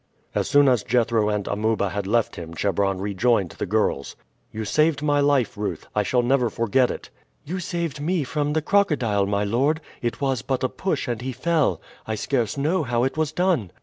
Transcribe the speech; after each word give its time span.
As 0.33 0.49
soon 0.49 0.67
as 0.67 0.81
Jethro 0.81 1.29
and 1.29 1.47
Amuba 1.47 1.89
had 1.89 2.07
left 2.07 2.35
him 2.35 2.55
Chebron 2.55 2.97
rejoined 2.99 3.51
the 3.51 3.67
girls. 3.67 4.15
"You 4.51 4.65
saved 4.65 5.03
my 5.03 5.19
life, 5.19 5.55
Ruth. 5.55 5.85
I 5.93 6.01
shall 6.01 6.23
never 6.23 6.49
forget 6.49 6.89
it." 6.89 7.11
"You 7.45 7.59
saved 7.59 8.01
me 8.01 8.23
from 8.23 8.53
the 8.53 8.63
crocodile, 8.63 9.27
my 9.27 9.43
lord. 9.43 9.79
It 10.01 10.19
was 10.19 10.41
but 10.41 10.63
a 10.63 10.69
push 10.69 11.07
and 11.07 11.21
he 11.21 11.31
fell. 11.31 11.79
I 12.07 12.15
scarce 12.15 12.57
know 12.57 12.81
how 12.81 13.03
it 13.03 13.15
was 13.15 13.31
done." 13.31 13.69